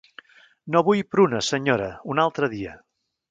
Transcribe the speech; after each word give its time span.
No 0.75 0.81
vull 0.87 1.03
prunes, 1.15 1.51
senyora, 1.53 1.91
un 2.15 2.25
altre 2.27 2.53
dia. 2.57 2.73